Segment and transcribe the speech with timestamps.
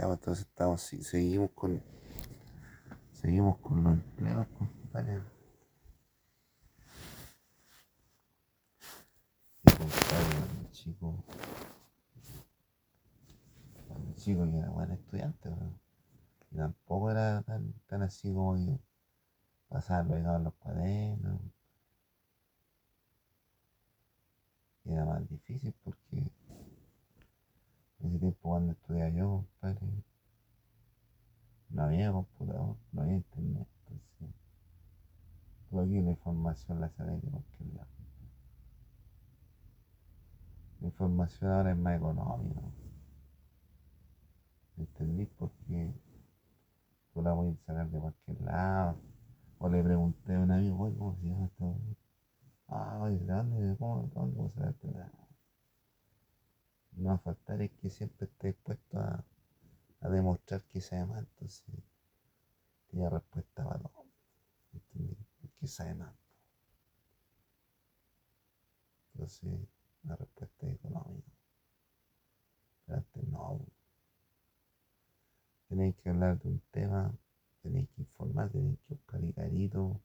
[0.00, 1.82] Ya, pues, entonces estamos, seguimos con,
[3.12, 5.20] seguimos con los empleos, compadre.
[9.62, 11.24] Y compadre, cuando chico,
[13.88, 15.70] cuando chico yo era buen estudiante, pero
[16.50, 18.78] y tampoco era tan, tan así como que
[19.68, 21.42] pasaba pegado en los cuadernos.
[24.86, 25.99] Y era más difícil porque
[28.02, 29.86] ese tiempo cuando estudiaba yo, compadre,
[31.70, 33.68] no había computador, no había internet.
[33.88, 34.36] Entonces,
[35.70, 37.88] tú aquí la información la sabes de cualquier lado.
[40.80, 42.60] La información ahora es más económica.
[44.76, 45.26] ¿me ¿Entendí?
[45.38, 45.92] Porque
[47.12, 48.96] tú la puedes sacar de cualquier lado.
[49.58, 51.76] O le pregunté a un amigo, ¿cómo se llama esto?
[52.68, 53.76] Ah, oye, ¿de dónde?
[53.78, 54.02] ¿Cómo?
[54.02, 54.36] ¿De dónde?
[54.36, 54.88] ¿Cómo se esto?
[56.92, 59.24] No va a faltar es que siempre esté dispuesto a,
[60.08, 61.20] demostrar que sabe más.
[61.20, 61.64] Entonces,
[62.90, 64.06] tiene respuesta para todo.
[64.72, 65.16] ¿Entendí?
[65.40, 66.14] Porque sabe más.
[69.14, 69.68] Entonces,
[70.04, 71.30] la respuesta es económica.
[72.86, 73.60] Pero antes no.
[75.68, 77.14] Tenéis que hablar de un tema,
[77.62, 80.00] tenéis que informar, tenéis que buscar carito,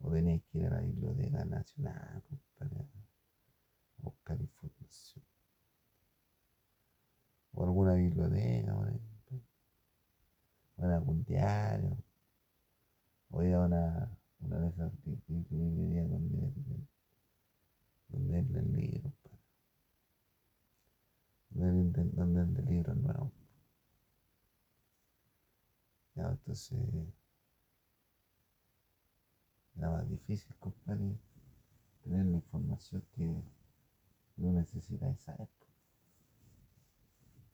[0.00, 2.86] o tenéis que ir a la Biblioteca Nacional compadre,
[3.98, 5.37] a buscar información.
[7.52, 8.76] O alguna biblioteca,
[10.78, 11.96] en algún diario,
[13.30, 14.92] o ir a una, una de esas
[15.26, 16.52] librerías donde
[18.08, 19.12] donde venden libros,
[21.50, 23.32] donde donde venden libros nuevos.
[26.14, 26.78] Ya, entonces
[29.76, 31.16] era más difícil, compadre,
[32.02, 33.42] tener la información que
[34.36, 35.48] no necesitáis saber.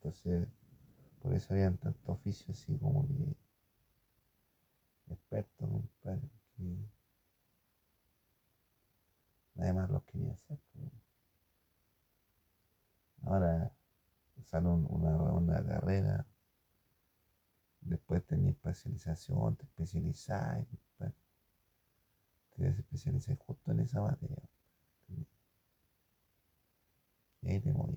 [0.04, 0.46] Entonces,
[1.22, 3.36] por eso habían tantos oficios así como que
[5.10, 6.64] expertos, compadre, que
[9.56, 10.56] nadie más los quería hacer.
[10.72, 10.90] po.
[13.24, 13.72] Ahora
[14.44, 16.26] sale un- una, una carrera,
[17.82, 20.66] después tenés especialización, te especializáis,
[22.56, 24.42] te especializáis justo en esa materia.
[27.42, 27.96] Y ahí te moví.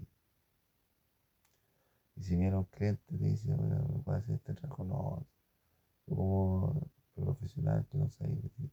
[2.17, 4.83] Y si viene un cliente te dice, bueno, ¿me puedes hacer este trabajo?
[4.83, 5.25] No,
[6.07, 8.71] como profesional tú no decir,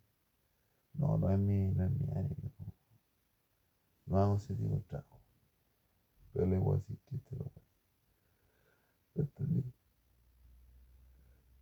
[0.95, 2.51] no, no es mi, no es mi área, no,
[4.07, 5.21] no hago ese tipo de trabajo.
[6.33, 7.51] Pero le voy a decir que te lo.
[9.15, 9.65] ¿Entendí?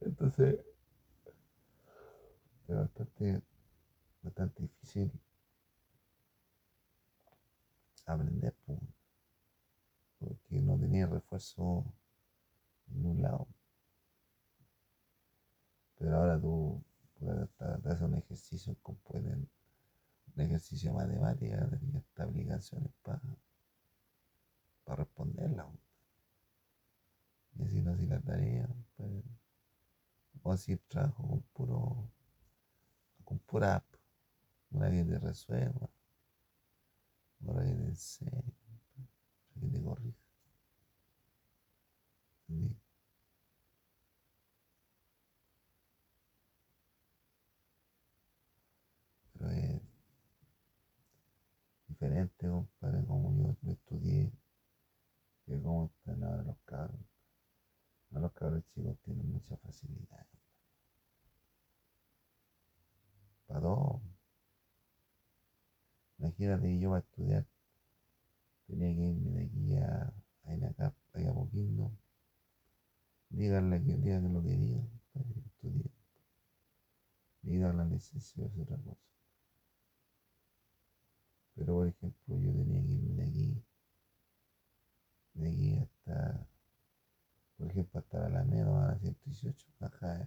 [0.00, 0.58] Entonces,
[2.68, 3.40] es bastante,
[4.22, 5.12] bastante difícil
[8.06, 8.78] aprender, pues,
[10.22, 11.84] porque no tenía refuerzo
[12.90, 13.46] en un lado.
[15.98, 16.82] Pero ahora tú
[17.20, 19.48] te haces un ejercicio con pueden-
[20.36, 23.20] un ejercicio de matemática, hasta aplicaciones para
[24.96, 25.64] responderla.
[25.66, 25.78] po.
[27.54, 29.10] Y así no así la tarea, pues,
[30.42, 32.10] o así trabajo con puro,
[33.24, 33.84] con pura app,
[34.70, 35.88] una que te resuelva,
[37.46, 38.54] otra que te enseñe,
[39.60, 40.18] te corrija.
[42.48, 42.76] ¿entendí?
[49.32, 49.82] Pero es
[51.88, 54.32] diferente, compadre, como yo lo estudié,
[55.46, 57.00] que como están ahora los cabros.
[58.10, 60.26] Los cabros chicos tienen mucha facilidad.
[63.46, 64.02] Para todo.
[66.18, 67.46] Imagínate yo para estudiar
[68.72, 71.92] tenía que irme de aquí a, a Inacap, a Apoquindo.
[73.28, 75.90] Díganle que digan lo que digan, compadre, yo estudié.
[77.42, 79.00] Digan la licencia es otra cosa.
[81.54, 83.62] Pero por ejemplo, yo tenía que irme de aquí,
[85.34, 86.46] de aquí hasta,
[87.58, 90.26] por ejemplo, hasta la Alameda, a la 118, baja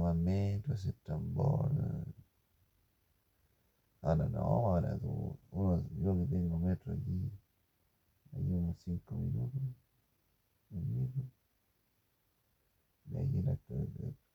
[0.00, 2.02] nuevamente, excepto en borda.
[2.06, 2.12] Eh.
[4.02, 7.30] Ahora no, ahora tú, uno, yo que tengo metro aquí,
[8.32, 9.60] aquí unos cinco minutos,
[10.70, 11.22] un metro.
[13.04, 13.58] De ahí ir, a,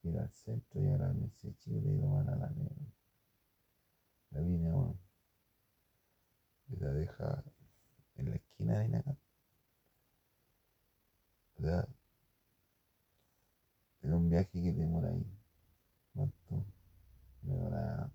[0.04, 2.76] ir al centro y a la mesa chica y a la negra.
[4.32, 4.98] La línea uno,
[6.70, 7.44] Y la deja
[8.18, 9.16] en la esquina de acá.
[11.58, 11.88] O sea,
[14.02, 15.26] es un viaje que tenemos ahí.
[17.46, 18.10] Luego la,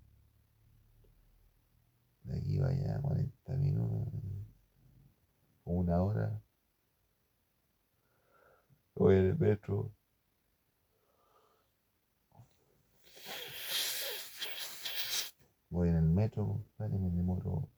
[2.24, 4.12] de aquí vaya 40 minutos
[5.64, 6.40] o una hora.
[8.94, 9.92] Voy en el metro.
[15.70, 17.68] Voy en el metro, compadre, me demoro.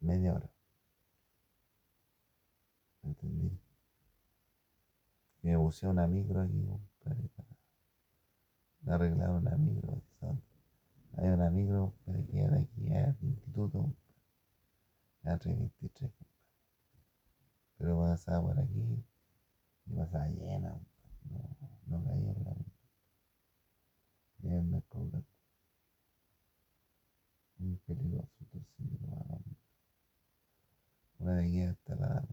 [0.00, 0.50] Media hora.
[3.04, 3.61] ¿Entendí?
[5.42, 7.28] Y me puse una micro aquí, compadre,
[8.84, 10.00] para arreglar una micro.
[11.16, 13.92] Hay una micro para que de aquí al instituto,
[15.24, 16.10] a 323,
[17.78, 19.04] Pero pasaba por aquí
[19.86, 20.80] y pasaba llena,
[21.30, 21.56] no,
[21.86, 22.72] no caía en la micro.
[24.42, 25.26] Y me colgando.
[27.58, 28.72] Muy peligroso, entonces,
[31.18, 32.24] una de aquí hasta la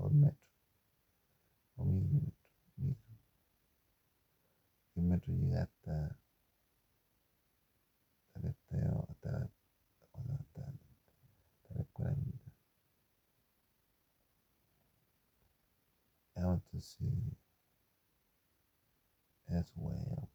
[0.00, 0.48] o metro
[1.76, 2.34] o mil metros
[2.76, 3.14] micro
[4.96, 6.16] el metro llega hasta
[8.24, 9.50] hasta el estadio hasta la
[10.38, 12.52] hasta, hasta la escuela militar
[16.34, 16.98] entonces
[19.48, 20.30] es bueno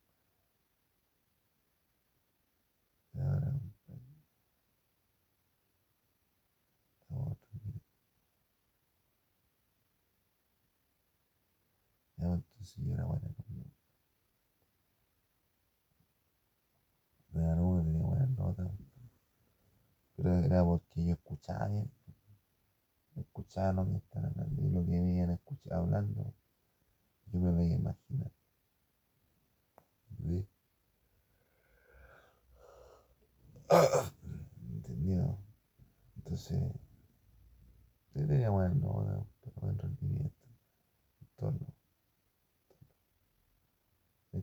[12.19, 12.41] ahora
[12.93, 13.71] era buena conmigo.
[17.31, 18.71] Pero no tenía buenas notas.
[20.15, 21.91] Pero era porque yo escuchaba bien.
[23.15, 26.33] Escuchaba lo que estaban hablando y lo que me habían escuchado hablando.
[27.31, 28.31] Yo me veía imaginar.
[30.17, 30.47] ¿Sí?
[34.73, 35.37] ¿Entendido?
[36.17, 36.59] Entonces,
[38.13, 40.47] yo tenía buenas notas, pero buen rendimiento.
[41.19, 41.74] Ricordarono
[44.35, 44.41] e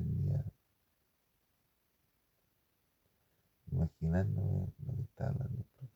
[0.00, 0.40] en día
[3.70, 5.92] imaginando lo que está hablando el profe.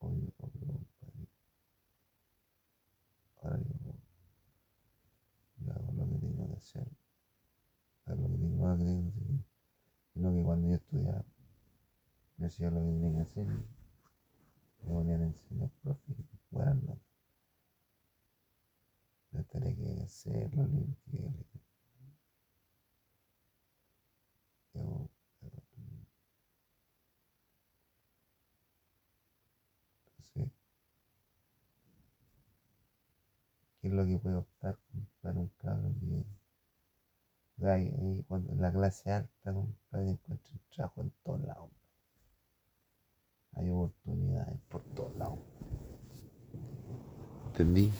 [0.00, 0.50] Hoy, hoy,
[3.42, 3.64] ahora yo
[6.56, 6.88] hacer,
[8.68, 9.12] lo que tengo,
[10.14, 11.24] lo que que que cuando yo estudiaba,
[12.38, 13.64] yo hacía lo que tenía que hacer me
[14.86, 16.98] ponían a enseñar profe y bueno, no.
[19.32, 21.28] La tarea que hacer, lo que yo,
[30.06, 30.52] entonces,
[33.80, 34.78] ¿qué es lo que puede optar
[35.22, 36.33] para un cabrón que
[37.56, 41.70] cuando en la clase alta, compadre, encuentran trabajo en todos lados.
[43.52, 45.38] Hay oportunidades por todos lados.
[47.46, 47.92] ¿Entendí?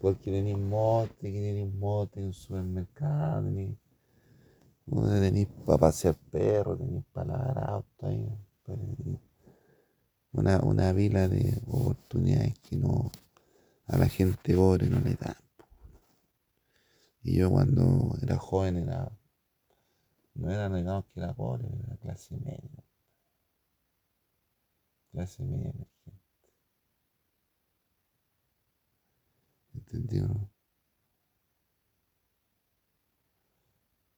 [0.00, 3.76] Porque tenéis mote, que tenéis mote en un supermercado, tenéis,
[5.66, 8.28] para pasear perros, tenéis para lavar autos, ahí,
[10.32, 13.10] una, una vila de oportunidades que no
[13.86, 15.36] a la gente pobre no le dan.
[17.24, 19.10] Y yo cuando era joven era,
[20.34, 22.84] no era digamos que era pobre, era clase media.
[25.10, 26.22] Clase media emergente.
[29.74, 30.22] ¿Entendió?
[30.28, 30.50] No?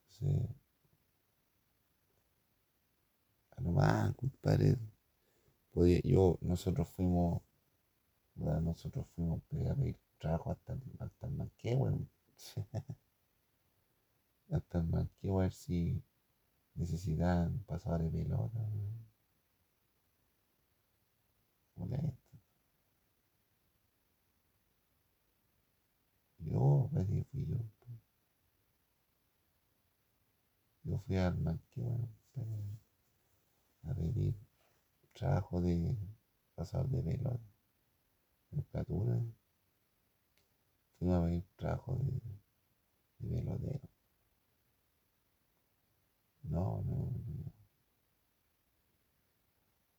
[0.09, 0.27] Sí.
[3.57, 4.77] A lo más, compadre.
[5.73, 7.43] Podía, yo, nosotros fuimos,
[8.37, 12.09] nosotros fuimos a pedir trabajo hasta, hasta el bueno
[14.51, 16.03] Hasta mal que ver si
[16.75, 18.61] necesitan pasar de pelota.
[21.77, 22.39] Molesto.
[26.39, 27.57] Yo, pues fui yo.
[27.81, 27.99] Pues.
[30.85, 31.37] Yo fui al
[32.35, 32.79] bueno
[33.85, 34.35] a pedir
[35.13, 35.97] trabajo de
[36.55, 37.41] pasar de pelota.
[38.53, 39.44] En
[40.99, 40.99] Platura.
[40.99, 42.21] Fui a pedir trabajo de
[43.21, 43.89] y velodero.
[46.43, 47.53] No, no, no.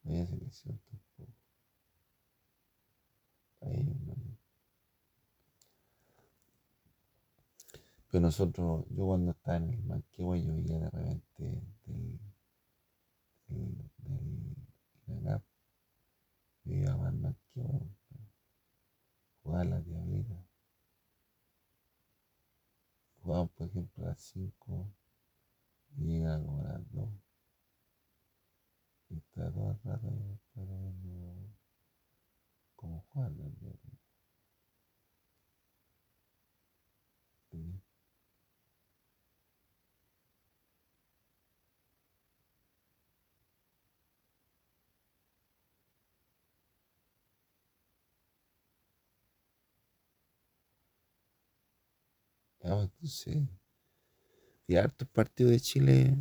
[0.04, 1.34] Voy a selección tampoco.
[3.62, 4.16] Ahí, no.
[8.12, 11.24] Pero nosotros, yo cuando estaba en el Manquehue, yo iba de repente
[11.86, 12.20] del,
[13.48, 14.56] del, del
[15.08, 15.44] Inagap,
[16.64, 17.90] yo iba al Manquehue,
[19.44, 20.45] jugaba la diablita.
[24.20, 24.94] 5
[25.98, 27.10] y llega como a las 2.
[29.10, 31.50] Y está todo el rato ahí, pero viendo
[32.76, 33.04] cómo
[52.66, 52.90] Ya, pues,
[53.28, 53.44] entonces,
[54.68, 56.18] y hartos partidos de Chile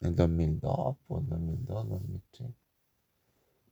[0.00, 2.50] en 2002, pues 2002, 2003.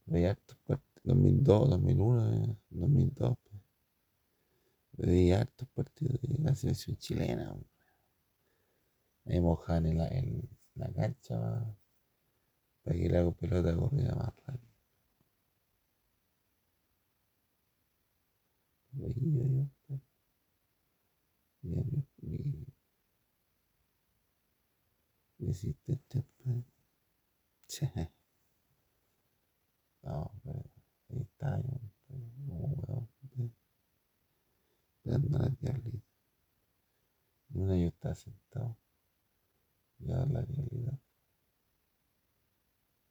[0.07, 3.37] Veía hartos partidos, 2002, 2001, 2002.
[3.49, 3.61] Pues.
[4.97, 7.53] Veía hartos partidos de la selección chilena.
[7.55, 7.65] pues.
[9.23, 11.73] Ahí mojaban en la, en la cancha pa-
[12.83, 14.69] para que la pelota corriera más rápido.
[18.93, 20.01] Veía yo, pues.
[21.63, 21.83] Y a
[22.29, 22.65] mi,
[25.39, 26.63] mi, asistente, pues.
[30.03, 30.63] No, pero
[31.09, 33.51] ahí está yo, pues, como pues,
[34.97, 36.07] esperando a la diablita.
[37.53, 38.75] Y una yo estaba sentado,
[39.99, 40.99] y a la diablita.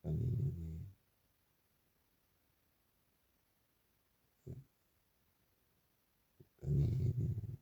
[0.02, 0.86] La niña
[4.44, 4.56] que,
[6.62, 7.58] la niña que-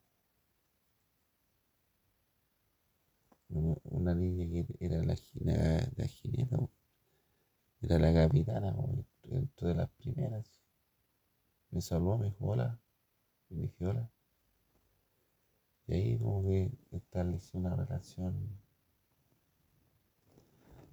[3.48, 6.58] una, niña que era la, la, la jineta,
[7.80, 8.74] era la capitana,
[9.22, 10.60] dentro de las primeras.
[11.70, 12.80] Me saludó, me dijo hola,
[13.50, 14.10] le dije hola.
[15.88, 18.58] Y ahí como que establecí una relación.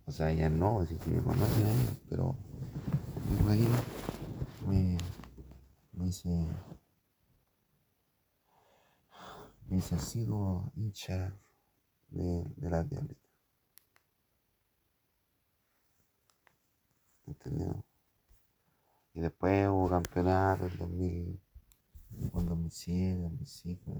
[0.05, 2.35] O sea, ella no, así que me conoce a ella, pero
[3.47, 3.67] ahí
[4.67, 4.97] me,
[5.93, 6.47] me hice,
[9.67, 11.33] me hice así como hincha
[12.13, 12.87] de, de las.
[17.25, 17.83] ¿Entendido?
[19.13, 21.39] Y después hubo campeonato en 2000,
[22.11, 23.91] en 2007, 2005.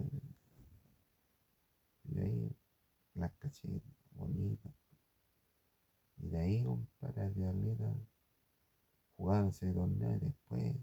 [2.06, 2.56] Y ahí
[3.16, 4.72] las caché bonitas.
[6.18, 7.96] Y de ahí, compadre, las diablitas
[9.16, 10.76] jugaban ese torneo y después,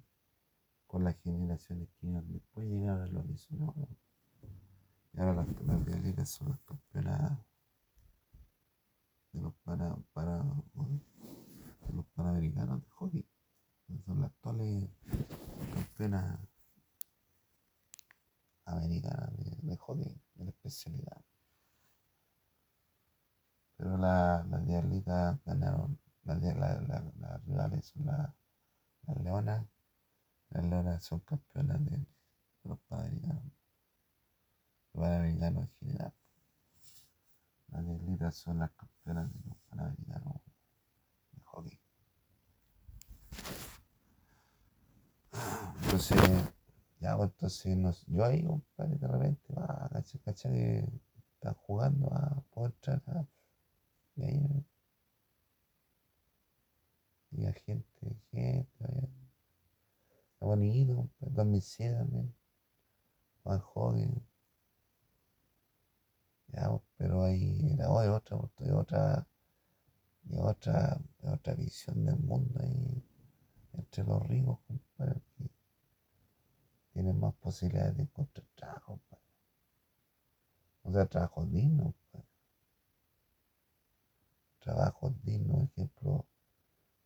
[0.86, 3.88] con las generaciones que iban después, llegaron los 19.
[5.12, 7.38] Y ahora las, las diablitas son las campeonas
[9.32, 13.26] de los, para, para, de los panamericanos de hockey.
[14.06, 14.88] Son las actuales
[15.74, 16.38] campeonas
[18.64, 21.20] americanas de, de hockey, de la especialidad.
[23.76, 28.32] Pero la- las diablitas ganaron, las, la- la- las rivales son la-
[29.06, 29.66] las leonas.
[30.50, 32.06] Las leonas son campeonas de, de
[32.64, 33.44] los panamericanos.
[34.94, 36.12] Los panamericanos en general.
[38.32, 40.34] Son las campeonas de los panamericanos
[41.32, 41.80] de hockey.
[45.82, 46.18] Entonces,
[47.00, 50.84] ya, pues, entonces, no sé, yo ahí, compadre, de repente, va, cacha, cacha que
[51.34, 53.26] están jugando, a poder entrar, ah,
[54.16, 54.66] y ahí,
[57.32, 59.08] y la gente, gente, vaya.
[60.34, 62.34] está bonito, compadre, 2007 también,
[63.42, 64.22] Juan joven,
[66.52, 69.26] ya, pues, pero ahí era oh, es otra, pues, es otra,
[70.30, 73.02] es otra, es otra visión del mundo ahí,
[73.72, 75.50] entre los ricos, compadre, que
[76.92, 79.24] tienen más posibilidades de encontrar trabajo, compadre.
[80.82, 82.28] O sea, trabajos dignos, compadre.
[84.60, 86.24] Trabajos dignos, por ejemplo,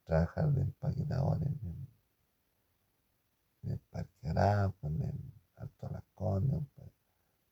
[0.04, 1.88] trabajar de empaquetador en,
[3.64, 6.92] el- en Parque Arauco, en el Alto Las Condes, compadre,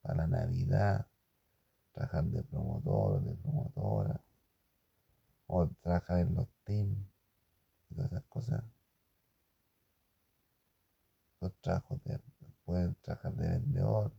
[0.03, 1.07] para la Navidad,
[1.93, 4.21] trabajar de promotor de promotora,
[5.47, 6.99] o trabajar en los teams,
[7.89, 8.65] todas esas cosas.
[11.41, 12.19] Los trabajos de,
[12.65, 14.13] pueden trabajar de vendedor,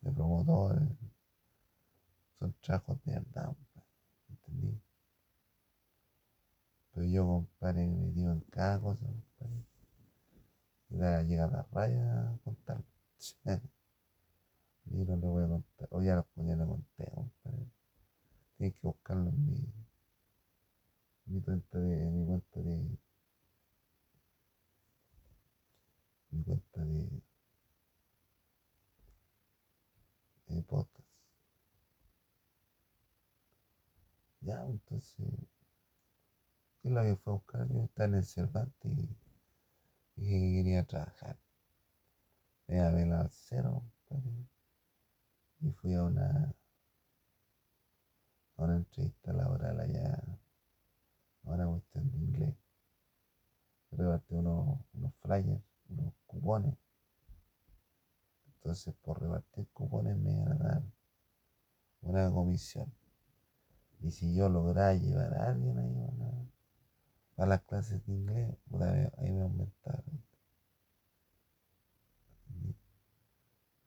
[0.00, 0.80] de promotor,
[2.38, 3.56] son trabajos de verdad,
[4.28, 4.80] ¿entendí?
[6.92, 9.64] Pero yo, compadre, me metido en cada cosa, compadre.
[10.88, 12.82] Y la llega la raya a contar.
[14.88, 15.88] Y no le voy a contar.
[15.90, 17.66] O ya lo, ya lo conté, compadre.
[18.56, 19.72] Tienes que buscarlo en mi,
[21.26, 22.98] mi cuenta de, mi cuenta de, en
[26.30, 27.25] mi cuenta de,
[30.56, 31.06] de podcast.
[34.40, 35.26] Ya, entonces,
[36.80, 37.68] ¿qué es lo que fue a buscar?
[37.68, 39.16] Yo estaba en el Cervantes y
[40.16, 41.36] dije que quería trabajar.
[42.68, 44.46] Me iba a al cero, compadre.
[45.60, 46.54] Y fui a una,
[48.56, 50.22] a una entrevista laboral allá,
[51.44, 52.54] a una cuestión de inglés.
[53.90, 56.85] Repartí unos, unos flyers, unos cupones.
[58.66, 60.82] Entonces, por repartir cupones me dar
[62.02, 62.92] una comisión.
[64.00, 65.94] Y si yo lograba llevar a alguien ahí
[67.38, 68.56] a, a las clases de inglés,
[69.18, 70.02] ahí me aumentaba.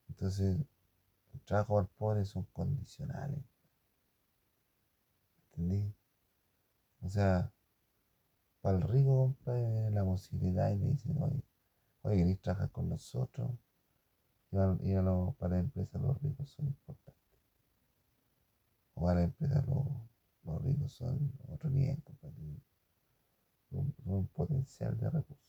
[0.07, 0.59] Entonces,
[1.33, 3.43] el trabajo al pobre son condicionales.
[5.51, 5.93] ¿Entendí?
[7.01, 7.51] O sea,
[8.62, 11.43] para el rico, compadre, la posibilidad y le dicen, oye,
[12.03, 13.51] oye, ¿queréis trabajar con nosotros?
[14.51, 17.15] Y, a, los, para la empresa los ricos son importantes.
[18.95, 19.85] O para la empresa los,
[20.43, 22.35] los ricos son otro nivel, compadre.
[23.69, 25.45] Son, un potencial de recursos.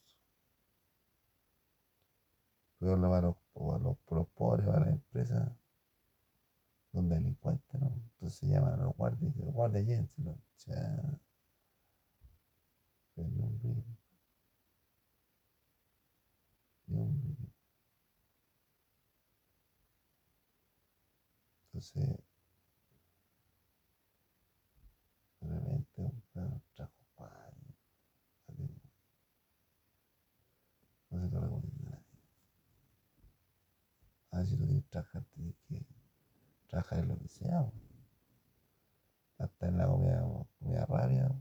[2.78, 5.56] Pero para los, para los, los pobres, para la empresa,
[6.92, 7.92] son delincuentes, ¿no?
[8.14, 10.32] Entonces se llaman a los guardias, los guardias ¿no?
[10.32, 11.02] O sea,
[13.14, 13.42] pero ni
[16.98, 17.19] un
[21.80, 22.20] Entonces,
[25.40, 26.22] realmente un
[26.74, 27.56] trabajo padre.
[31.08, 32.04] No se lo recomiendo a nadie.
[34.30, 35.86] A ver si tú quieres trabajar, tienes que
[36.68, 37.72] trabajar en lo que sea.
[39.38, 40.22] Hasta en la comida,
[40.58, 41.32] comida rabia,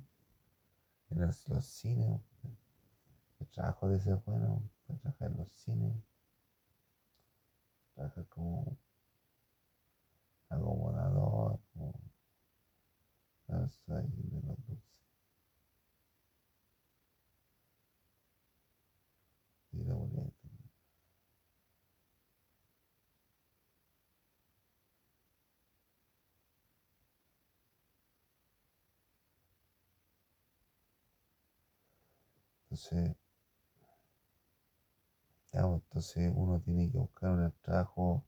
[1.09, 2.21] en los, los cines.
[3.41, 5.97] El trabajo de ser bueno, trabajar en los cines.
[7.93, 8.77] Trabajar como
[10.49, 11.93] acomodador, como
[13.97, 14.83] ahí de los dulces.
[19.71, 20.31] Y la boleta.
[32.71, 33.15] Entonces,
[35.51, 38.23] entonces uno tiene que buscar un trabajo.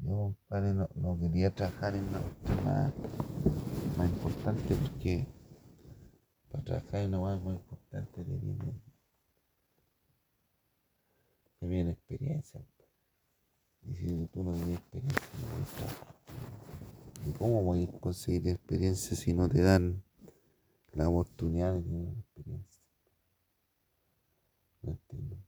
[0.00, 2.92] Yo, padre, no, no, quería trabajar en una cuestión más,
[3.96, 5.26] más importante porque
[6.50, 8.30] para trabajar en una más, más importante te
[11.66, 12.64] viene, experiencia.
[13.82, 16.14] Y si tú no tienes experiencia, no puedes trabajar.
[17.26, 20.02] ¿Y cómo voy a conseguir experiencia si no te dan
[20.92, 22.82] la oportunidad de tener experiencia?
[24.82, 25.47] No entiendo.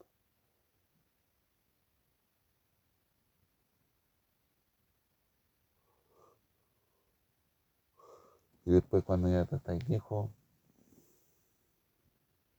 [8.70, 10.30] Y después cuando ya te estás viejo,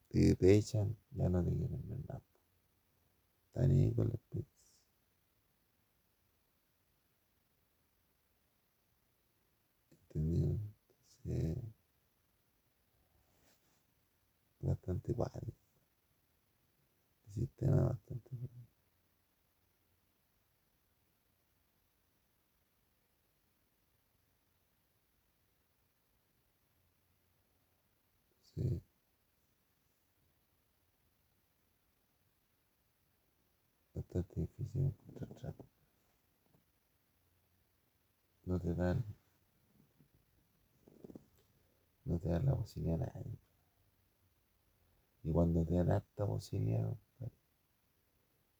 [0.09, 2.21] y te echan, ya no te quieren ver nada.
[3.47, 4.73] Están ahí con las pizzas.
[10.09, 10.59] ¿Entendido?
[11.23, 11.63] Entonces,
[14.59, 15.31] bastante igual
[17.33, 18.67] sistema bastante bueno.
[28.53, 28.81] Sí.
[33.93, 35.55] Bastante difícil encontrar
[38.81, 39.03] Dan,
[42.05, 43.39] no te dan la posibilidad a nadie.
[45.23, 46.95] Y cuando te dan esta posibilidad,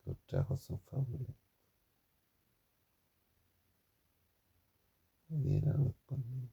[0.05, 1.33] los trabajos son fabulosos.
[5.29, 6.47] Bien respondido.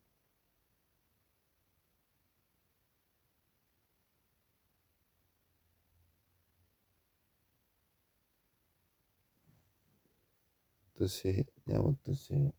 [10.93, 12.53] Entonces, ya, entonces,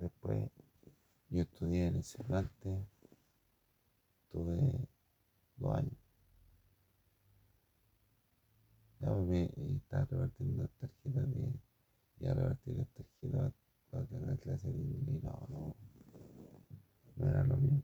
[0.00, 0.50] después
[1.28, 2.80] yo estudié en el Cervantes,
[4.32, 4.88] tuve
[5.56, 5.96] dos años.
[9.00, 9.44] Ya me
[9.76, 11.52] estaba repartiendo las tarjetas de.
[12.18, 13.52] Ya repartir las tarjetas
[13.90, 15.22] para la clase de inglés.
[15.22, 15.76] No, no.
[17.16, 17.82] No era lo mío.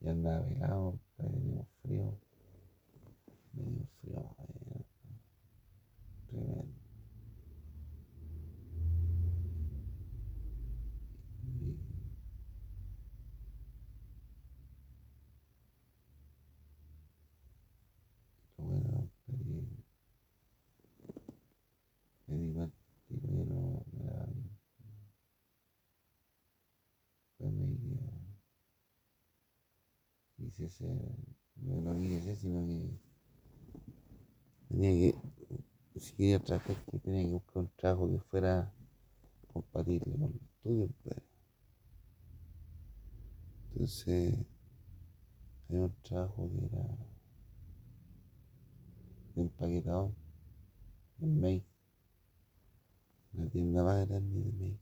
[0.00, 2.18] Y andaba velado, medio frío.
[3.54, 4.36] Medio frío,
[6.32, 6.61] eh,
[30.82, 32.98] quise no, quise sino que
[34.68, 38.72] tenía que, si quería trabajar, tenía que buscar un trabajo que fuera
[39.52, 40.90] compatible con los estudios.
[41.04, 41.22] Pues.
[43.72, 44.38] Entonces,
[45.68, 46.82] hay un trabajo que era
[49.34, 50.12] de empaquetador
[51.20, 51.64] en May,
[53.32, 54.80] la tienda más grande de May.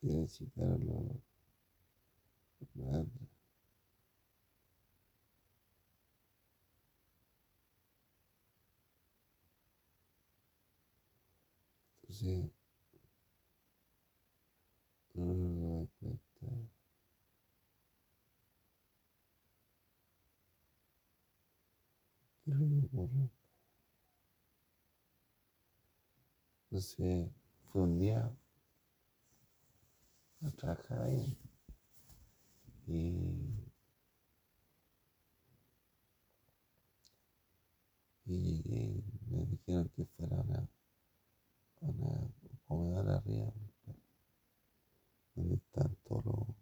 [0.00, 1.33] Que necesitaron los,
[2.74, 3.06] los
[12.02, 12.52] Entonces,
[15.14, 16.20] no me doy cuenta.
[22.44, 23.30] ¿Qué es lo que ocurre?
[26.70, 27.30] Entonces,
[27.72, 28.30] fue un día
[30.42, 31.36] a trabajar ahí
[32.86, 33.72] y,
[38.26, 40.68] y me dijeron que fuera una,
[41.80, 42.30] una
[42.66, 43.52] comedor arriba
[45.34, 46.56] donde están todos los,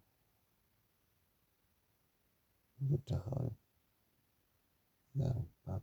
[2.90, 3.56] los trabajadores.
[5.64, 5.82] Papas.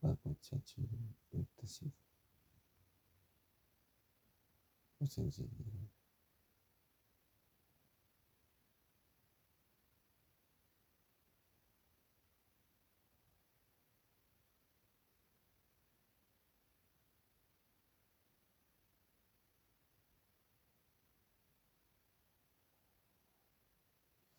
[0.00, 0.82] Pan con chacho
[5.00, 5.08] y un tecito.
[5.08, 5.90] Muy sencillo.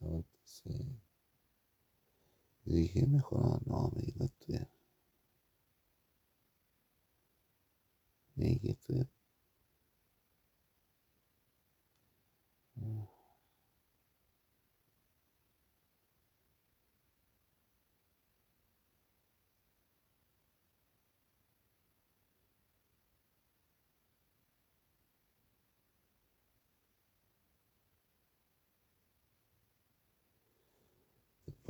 [0.02, 0.86] Entonces,
[2.66, 4.68] yo dije, mejor no, no me digo a estudiar.
[8.36, 9.08] Me dije a estudiar.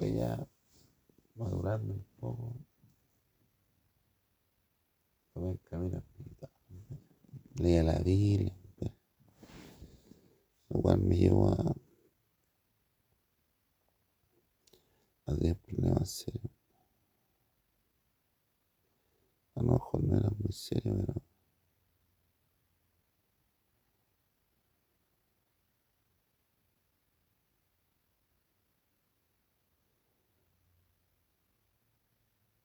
[0.08, 0.48] Ya
[1.36, 2.56] madurando un poco,
[5.34, 6.04] tomé el camino.
[7.56, 8.56] Leía la Biblia,
[10.70, 11.76] lo cual me llevó a,
[15.26, 16.52] a tener problemas serios.
[19.56, 21.22] A lo mejor no era muy serio, pero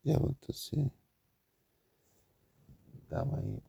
[0.06, 0.90] ya pues entonces
[3.02, 3.62] estaba ahí.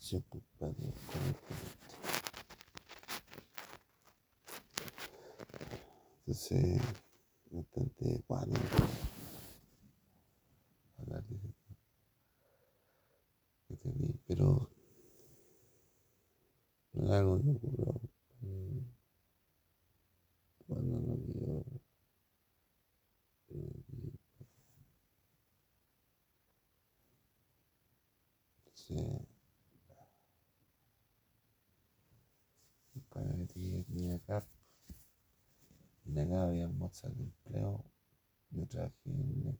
[0.00, 1.82] shocks, compadre, correctamente.
[6.26, 6.80] Entonces,
[7.50, 8.60] bastante cuático
[10.98, 11.52] hablar de eso.
[13.68, 14.70] que tenía, pero
[16.92, 17.46] no es algo que
[18.46, 18.78] mm,
[20.66, 21.64] cuando no dio
[23.48, 23.82] eh,
[28.74, 28.94] sí.
[32.94, 34.46] Después me metí en acá
[36.06, 36.46] en acá
[37.02, 37.24] había
[38.50, 39.58] bolsas de empleo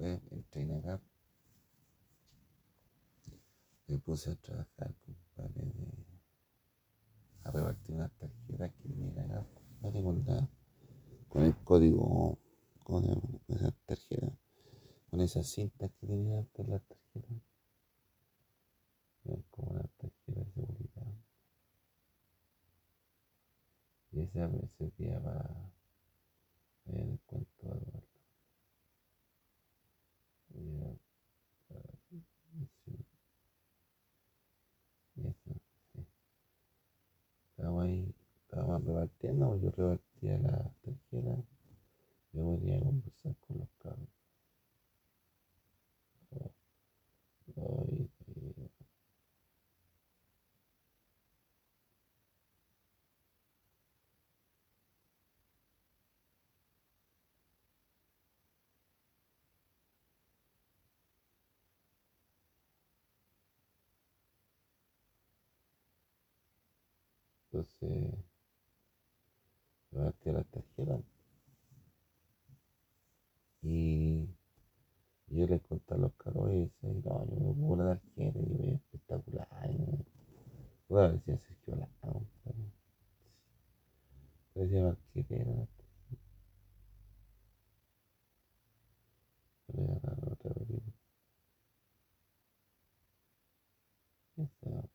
[0.00, 1.00] después entré acá.
[3.86, 6.04] Me puse a trabajar, compadre, de,
[7.44, 10.48] a repartir unas tarjetas que vienen acá, compadre, con, la,
[11.28, 12.38] con el código,
[12.84, 13.04] con,
[13.48, 14.32] esas tarjetas,
[15.10, 17.42] con esas cintas que tenían antes las tarjetas.
[19.50, 21.12] Como una tarjeta de seguridad.
[24.12, 25.72] Y esa me servía para
[26.86, 28.10] el cuento de Eduardo.
[30.54, 30.92] Y era
[31.68, 32.24] para sí.
[35.16, 35.54] Y eso,
[35.92, 36.06] sí.
[37.50, 38.14] Estábamos ahí,
[38.80, 41.44] estábamos repartiendo, yo repartía la tarjeta.
[42.32, 44.08] Yo podía conversar con los cabros.
[47.56, 48.08] Oh, y,
[67.52, 68.29] y,
[70.00, 71.02] Entonces, levanté la tarjeta
[73.62, 74.28] y
[75.28, 78.56] yo les conté a los caros y decía, no, yo me pongo la tarjeta y
[78.56, 79.48] veo espectacular.
[80.88, 82.22] Bueno, decía Sergio Lago,
[84.54, 85.84] parecía marquetera la tarjeta.
[89.66, 90.82] Pero ya no, otra vez.
[94.36, 94.90] Eso.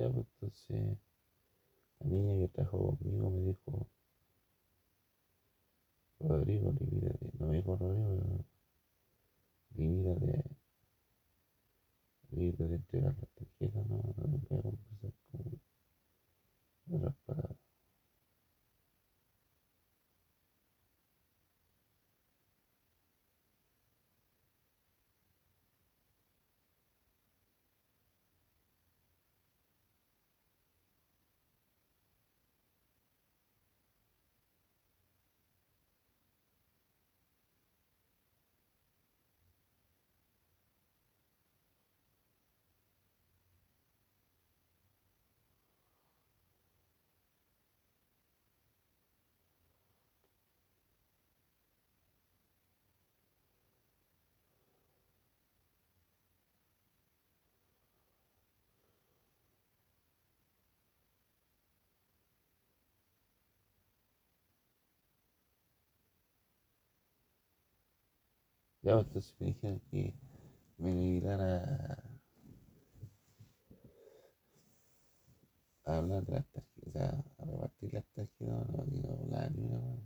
[0.00, 0.96] Ya, pues entonces
[2.00, 3.86] la niña que trajo conmigo me dijo,
[6.20, 7.26] Rodrigo, libírate.
[7.38, 8.44] No me dijo Rodrigo,
[9.74, 10.44] libírate.
[12.30, 17.59] Libírate de entregar la tarjeta, no, no, no voy a conversar con otras palabras.
[68.82, 70.14] Ya, pues, entonces me dijeron que
[70.78, 72.02] me limitara
[75.84, 79.00] a, a hablar de las tarjetas, o sea, a repartir las tarjetas, no, no, ni
[79.00, 80.00] no hablar ni una más.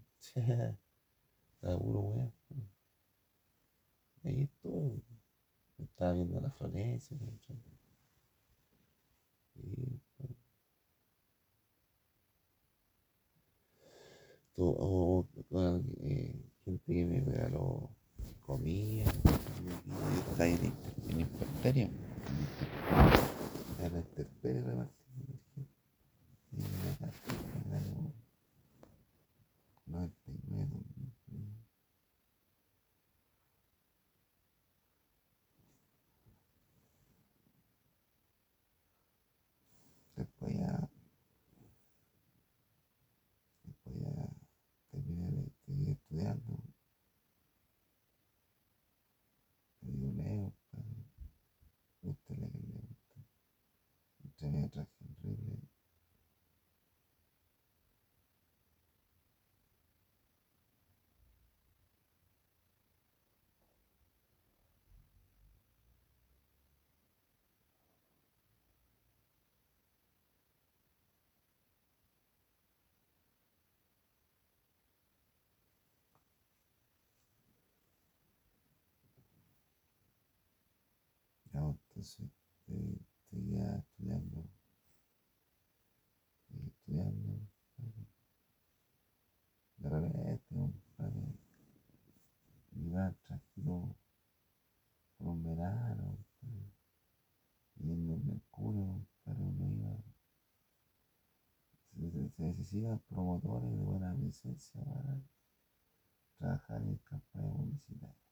[1.54, 2.32] Estaba puro weón.
[4.24, 5.00] Ahí estuvo.
[5.78, 7.16] Estaba viendo la Florencia.
[7.18, 7.56] ¿cachai?
[9.56, 10.30] Y pues,
[14.54, 16.34] tu- o- o, eh,
[16.64, 17.90] gente que me regaló
[18.46, 19.04] comida.
[20.30, 20.72] Está en,
[21.08, 21.90] en Infanteria.
[23.78, 24.02] En la
[29.86, 30.84] 99.
[40.16, 40.88] Después ya,
[43.64, 44.30] después ya
[44.90, 46.62] terminé de estudiando.
[49.84, 51.04] Le digo, leo, padre.
[52.02, 53.20] Gusta la que le gusta.
[54.24, 55.58] Entre medio traje horrible.
[81.54, 81.60] Ya,
[82.04, 82.30] entonces,
[83.30, 84.44] seguía estudiando.
[86.46, 87.48] Seguía estudiando.
[89.78, 91.38] De repente, compadre,
[92.76, 93.96] iba tranquilo
[95.16, 96.18] por un verano,
[97.76, 99.96] y en el Mercurio, compadre, uno iba,
[102.10, 105.20] se, se, necesitan promotores de buena presencia para
[106.38, 108.23] trabajar en de publicidad.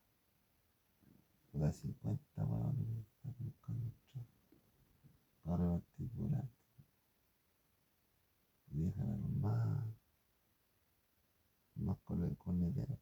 [1.53, 3.07] Puta 50 weón,
[3.39, 4.33] buscando un trabajo.
[5.45, 6.51] Para repartir volantes.
[8.73, 9.85] Y dejan a los más,
[11.75, 12.99] más corneteros.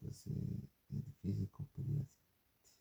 [0.00, 0.36] Entonces
[0.88, 2.06] es difícil competir
[2.62, 2.76] así.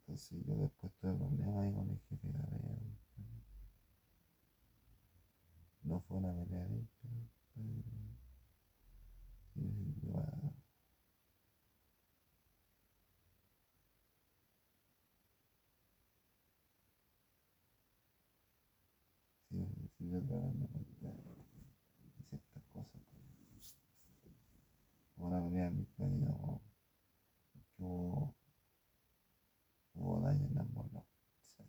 [0.00, 2.96] Entonces yo después tuve problemas ahí con el jefe de la pelea.
[5.96, 6.82] No fue una pelea pero
[9.54, 9.62] sí
[19.48, 23.02] sí me sirvió para darme cuenta de ciertas cosas.
[25.16, 26.60] Como la pelea limpia, digamos,
[27.76, 28.34] que hubo,
[29.94, 31.08] hubo daño en ambos lados.
[31.56, 31.64] ¿sí?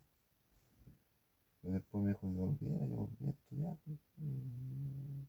[1.62, 3.76] Pero después me dijo que volviera, yo volví a estudiar.
[3.84, 5.22] pues, mm,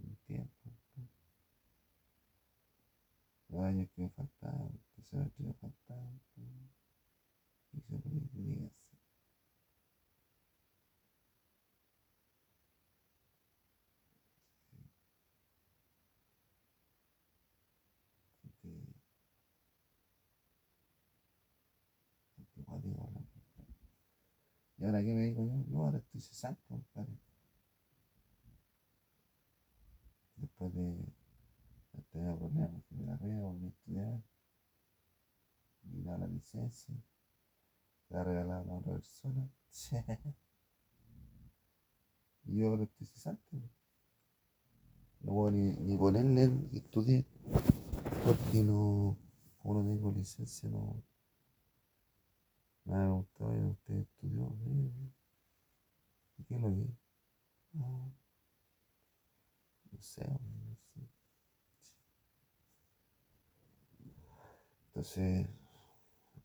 [0.00, 0.50] Un tiempo.
[0.94, 1.06] pues.
[3.50, 6.48] Los años que me faltaban, tercer año que me faltaban, pues,
[7.72, 8.98] hice lo que tenía que hacer.
[18.42, 18.70] Porque,
[22.36, 23.20] porque igual digo, la-
[24.80, 25.54] ¿Y ahora qué me digo yo?
[25.68, 27.12] No, ahora estoy cesante, compadre.
[30.36, 30.96] Después de
[31.92, 34.22] de tener problemas me la carrera, volví a estudiar,
[35.92, 36.94] y la licencia,
[38.10, 39.48] la regalaron a otra persona.
[42.44, 43.56] y yo ahora estoy cesante.
[45.20, 47.26] No puedo ni, ni ponerle estudié,
[48.24, 49.16] porque no,
[49.58, 51.02] como no tengo licencia, no.
[52.84, 54.52] Me han preguntado, "Oye, ¿usted estudió?
[54.62, 55.12] Sí, sí".
[56.38, 56.86] ¿Y qué es lo que?
[57.74, 58.12] No,
[59.92, 61.00] no sé, no sé.
[64.88, 65.46] Entonces,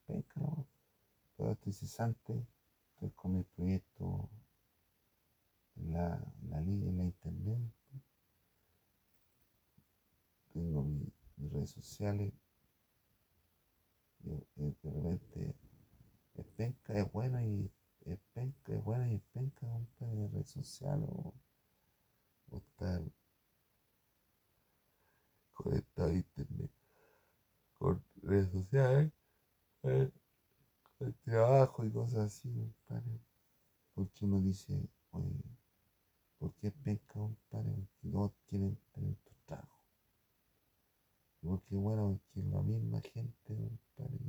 [0.08, 0.66] penca, ¿no?
[1.38, 2.34] Pero estoy cesante,
[2.96, 4.30] estoy con mi proyecto
[5.78, 6.20] en la,
[6.50, 7.60] la línea, en la internet.
[10.52, 12.34] Tengo mi- mis redes sociales.
[14.26, 15.56] Y, y de repente
[16.38, 17.72] es penca, es bueno y
[18.06, 21.34] es penca, es bueno y es penca, compadre, en redes sociales o,
[22.52, 23.02] o estar
[25.54, 26.72] conectado a internet
[27.78, 29.12] con redes sociales,
[29.84, 30.12] eh,
[30.98, 33.20] con trabajo y cosas así, compadre.
[33.94, 34.74] Porque uno dice,
[35.12, 35.44] oye,
[36.40, 37.72] ¿por qué penca, compadre?
[37.74, 39.80] Porque todos quieren tener tu trabajo.
[41.42, 43.56] Porque bueno, porque la misma gente,
[43.96, 44.20] compadre,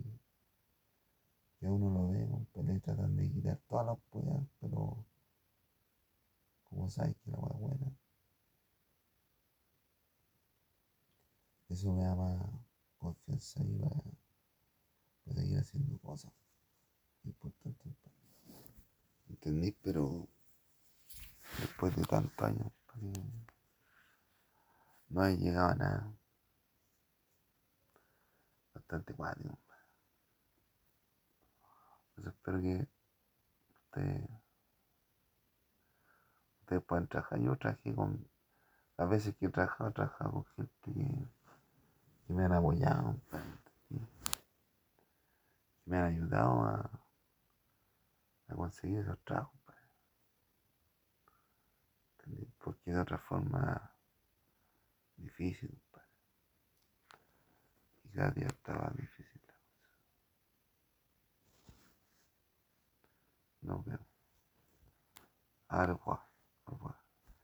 [1.60, 5.04] que- uno lo ve, compadre, le tratan de quitar todas las pollas, pero
[6.64, 7.92] como sabes que la hueá es buena,
[11.68, 12.42] eso me da más
[12.98, 13.96] confianza y para,
[15.24, 16.32] para seguir haciendo cosas
[17.24, 17.92] importantes.
[19.28, 19.72] ¿Entendí?
[19.82, 20.26] Pero
[21.60, 22.72] después de tantos años,
[25.08, 26.12] no he llegado a nada.
[28.74, 29.58] Bastante cuático.
[32.16, 32.88] Entonces espero que
[33.84, 34.30] ustedes,
[36.60, 37.38] ustedes puedan trabajar.
[37.40, 38.26] Yo trabajé con,
[38.96, 43.20] las veces que he trabajado, he trabajado con gente que, me han apoyado,
[43.88, 44.00] que
[45.84, 46.90] me han ayudado a,
[48.48, 49.60] a conseguir esos trabajos.
[52.18, 52.50] ¿entendí?
[52.58, 53.92] Porque de otra forma
[55.16, 56.08] difícil, compadre.
[58.04, 59.35] Y cada día estaba difícil
[63.66, 63.90] não é.
[63.90, 64.06] mesmo.
[65.70, 66.28] Au revoir.
[66.66, 67.05] Au revoir.